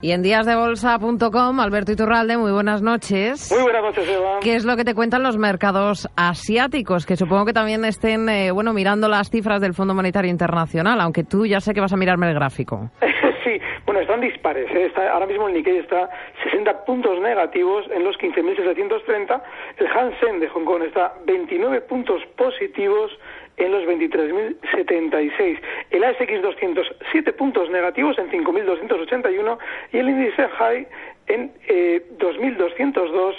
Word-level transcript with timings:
Y 0.00 0.12
en 0.12 0.22
díasdebolsa.com, 0.22 1.58
Alberto 1.58 1.90
Iturralde, 1.90 2.36
muy 2.36 2.52
buenas 2.52 2.82
noches. 2.82 3.50
Muy 3.50 3.62
buenas 3.62 3.82
noches, 3.82 4.08
Eva. 4.08 4.38
¿Qué 4.40 4.54
es 4.54 4.64
lo 4.64 4.76
que 4.76 4.84
te 4.84 4.94
cuentan 4.94 5.24
los 5.24 5.36
mercados 5.38 6.08
asiáticos? 6.14 7.04
Que 7.04 7.16
supongo 7.16 7.46
que 7.46 7.52
también 7.52 7.84
estén, 7.84 8.28
eh, 8.28 8.52
bueno, 8.52 8.72
mirando 8.72 9.08
las 9.08 9.28
cifras 9.28 9.60
del 9.60 9.74
Fondo 9.74 9.94
Monetario 9.94 10.30
Internacional, 10.30 11.00
aunque 11.00 11.24
tú 11.24 11.46
ya 11.46 11.58
sé 11.58 11.74
que 11.74 11.80
vas 11.80 11.92
a 11.92 11.96
mirarme 11.96 12.28
el 12.28 12.34
gráfico. 12.34 12.92
sí, 13.42 13.60
bueno, 13.86 14.00
están 14.00 14.20
dispares. 14.20 14.70
¿eh? 14.70 14.86
Está, 14.86 15.10
ahora 15.10 15.26
mismo 15.26 15.48
el 15.48 15.54
Nikkei 15.54 15.78
está 15.78 16.08
60 16.44 16.84
puntos 16.84 17.20
negativos 17.20 17.84
en 17.90 18.04
los 18.04 18.16
15.730. 18.18 19.42
El 19.78 19.86
Hansen 19.88 20.38
de 20.38 20.48
Hong 20.50 20.64
Kong 20.64 20.84
está 20.84 21.14
29 21.26 21.80
puntos 21.80 22.22
positivos 22.36 23.10
en 23.58 23.72
los 23.72 23.84
23.076. 23.84 25.60
El 25.90 26.04
ASX 26.04 26.42
200, 26.42 26.86
7 27.12 27.32
puntos 27.32 27.70
negativos 27.70 28.18
en 28.18 28.30
5.281 28.30 29.58
y 29.92 29.98
el 29.98 30.08
índice 30.08 30.48
High 30.48 30.86
en 31.26 31.52
eh, 31.68 32.02
2.202 32.18 33.34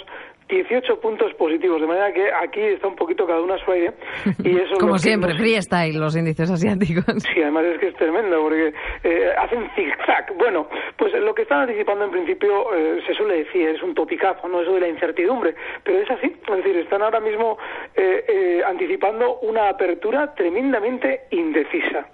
18 0.50 1.00
puntos 1.00 1.32
positivos, 1.34 1.80
de 1.80 1.86
manera 1.86 2.12
que 2.12 2.30
aquí 2.32 2.60
está 2.60 2.88
un 2.88 2.96
poquito 2.96 3.26
cada 3.26 3.40
una 3.40 3.54
a 3.54 3.64
su 3.64 3.70
aire. 3.70 3.92
Y 4.44 4.56
eso 4.56 4.76
Como 4.78 4.98
siempre, 4.98 5.34
freestyle 5.34 5.98
los 5.98 6.16
índices 6.16 6.50
asiáticos. 6.50 7.04
Sí, 7.22 7.42
además 7.42 7.64
es 7.66 7.78
que 7.78 7.88
es 7.88 7.94
tremendo, 7.96 8.40
porque 8.42 8.72
eh, 9.04 9.30
hacen 9.38 9.70
zigzag. 9.74 10.36
Bueno, 10.36 10.66
pues 10.96 11.12
lo 11.14 11.34
que 11.34 11.42
están 11.42 11.60
anticipando 11.60 12.04
en 12.04 12.10
principio 12.10 12.74
eh, 12.74 13.00
se 13.06 13.14
suele 13.14 13.44
decir, 13.44 13.68
es 13.68 13.82
un 13.82 13.94
topicazo, 13.94 14.48
no 14.48 14.62
eso 14.62 14.72
de 14.74 14.80
la 14.80 14.88
incertidumbre, 14.88 15.54
pero 15.84 15.98
es 15.98 16.10
así, 16.10 16.26
es 16.26 16.56
decir, 16.56 16.76
están 16.76 17.02
ahora 17.02 17.20
mismo 17.20 17.58
eh, 17.94 18.62
anticipando 18.66 19.38
una 19.40 19.68
apertura 19.68 20.34
tremendamente 20.34 21.22
indecisa. 21.30 22.06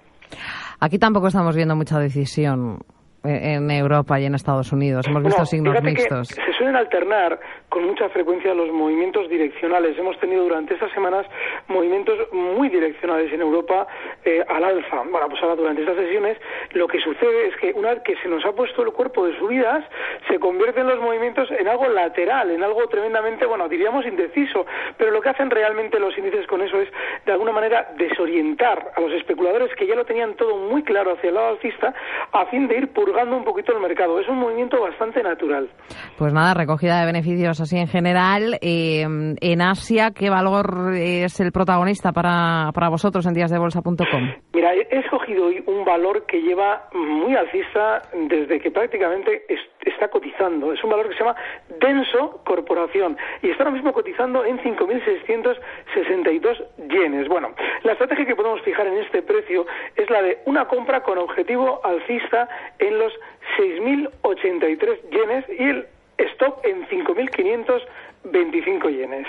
Aquí 0.79 0.99
tampoco 0.99 1.27
estamos 1.27 1.55
viendo 1.55 1.75
mucha 1.75 1.99
decisión 1.99 2.79
en 3.23 3.69
Europa 3.71 4.19
y 4.19 4.25
en 4.25 4.35
Estados 4.35 4.71
Unidos. 4.71 5.07
Hemos 5.07 5.23
visto 5.23 5.45
signos 5.45 5.81
mixtos. 5.81 6.27
se 6.27 6.53
suelen 6.53 6.75
alternar 6.75 7.39
con 7.69 7.85
mucha 7.85 8.09
frecuencia 8.09 8.53
los 8.53 8.71
movimientos 8.71 9.29
direccionales. 9.29 9.97
Hemos 9.97 10.17
tenido 10.19 10.43
durante 10.43 10.73
estas 10.73 10.91
semanas 10.93 11.25
movimientos 11.67 12.17
muy 12.31 12.69
direccionales 12.69 13.31
en 13.33 13.41
Europa 13.41 13.87
eh, 14.23 14.43
al 14.47 14.63
alza. 14.63 15.03
Bueno, 15.11 15.27
pues 15.29 15.41
ahora 15.43 15.55
durante 15.55 15.81
estas 15.81 15.97
sesiones 15.97 16.37
lo 16.71 16.87
que 16.87 16.99
sucede 16.99 17.47
es 17.47 17.55
que 17.57 17.73
una 17.73 17.93
vez 17.93 18.03
que 18.03 18.15
se 18.17 18.29
nos 18.29 18.45
ha 18.45 18.53
puesto 18.53 18.81
el 18.83 18.91
cuerpo 18.91 19.27
de 19.27 19.37
subidas, 19.37 19.83
se 20.27 20.39
convierten 20.39 20.87
los 20.87 20.99
movimientos 20.99 21.49
en 21.51 21.67
algo 21.67 21.87
lateral, 21.87 22.51
en 22.51 22.63
algo 22.63 22.87
tremendamente, 22.87 23.45
bueno, 23.45 23.67
diríamos 23.67 24.05
indeciso. 24.05 24.65
Pero 24.97 25.11
lo 25.11 25.21
que 25.21 25.29
hacen 25.29 25.49
realmente 25.49 25.99
los 25.99 26.17
índices 26.17 26.47
con 26.47 26.61
eso 26.61 26.79
es, 26.81 26.89
de 27.25 27.31
alguna 27.31 27.51
manera, 27.51 27.91
desorientar 27.97 28.91
a 28.95 29.01
los 29.01 29.11
especuladores 29.13 29.73
que 29.75 29.87
ya 29.87 29.95
lo 29.95 30.05
tenían 30.05 30.35
todo 30.35 30.55
muy 30.57 30.83
claro 30.83 31.13
hacia 31.13 31.29
el 31.29 31.35
lado 31.35 31.49
alcista, 31.49 31.93
a 32.31 32.45
fin 32.45 32.67
de 32.67 32.77
ir 32.77 32.87
purgando 33.07 33.37
un 33.37 33.43
poquito 33.45 33.71
el 33.71 33.79
mercado. 33.79 34.19
Es 34.19 34.27
un 34.27 34.39
movimiento 34.39 34.81
bastante 34.81 35.23
natural. 35.23 35.69
Pues 36.17 36.33
nada, 36.33 36.53
recogida 36.53 36.99
de 36.99 37.05
beneficios 37.05 37.61
así 37.61 37.77
en 37.77 37.87
general. 37.87 38.57
Eh, 38.61 39.03
en 39.03 39.61
Asia, 39.61 40.11
¿qué 40.11 40.29
valor 40.29 40.93
es 40.93 41.39
el 41.39 41.53
protagonista 41.53 42.11
para, 42.11 42.71
para 42.73 42.89
vosotros 42.89 43.25
en 43.25 43.33
díasdebolsa.com? 43.33 44.33
Mira, 44.53 44.73
he 44.73 44.99
escogido 44.99 45.45
hoy 45.45 45.63
un 45.67 45.85
valor 45.85 46.25
que 46.25 46.41
lleva 46.41 46.89
muy 46.93 47.33
alcista 47.35 48.01
desde 48.13 48.59
que 48.59 48.71
prácticamente 48.71 49.43
está 49.87 50.09
cotizando. 50.09 50.73
Es 50.73 50.83
un 50.83 50.89
valor 50.89 51.07
que 51.09 51.13
se 51.13 51.19
llama 51.19 51.35
Denso 51.79 52.41
Corporación 52.45 53.17
y 53.41 53.49
está 53.49 53.63
ahora 53.63 53.75
mismo 53.75 53.93
cotizando 53.93 54.43
en 54.45 54.59
5.662 54.59 56.65
yenes. 56.89 57.27
Bueno, 57.27 57.53
la 57.83 57.93
estrategia 57.93 58.25
que 58.25 58.35
podemos 58.35 58.61
fijar 58.61 58.85
en 58.87 58.97
este 58.97 59.21
precio 59.21 59.65
es 59.95 60.09
la 60.09 60.21
de 60.21 60.39
una 60.45 60.67
compra 60.67 61.03
con 61.03 61.17
objetivo 61.17 61.79
alcista 61.83 62.49
en 62.79 62.99
los 62.99 63.13
6.083 63.57 65.09
yenes 65.09 65.45
y 65.49 65.63
el 65.63 65.87
stop 66.17 66.65
en 66.65 66.85
5.525 66.87 68.89
yenes. 68.89 69.27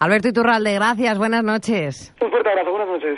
Alberto 0.00 0.28
Iturralde, 0.28 0.74
gracias, 0.74 1.18
buenas 1.18 1.42
noches. 1.42 2.14
Un 2.20 2.30
fuerte 2.30 2.50
abrazo, 2.50 2.70
buenas 2.70 2.88
noches. 2.88 3.16